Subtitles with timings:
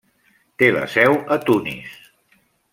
[0.61, 1.95] Té la seu a Tunis.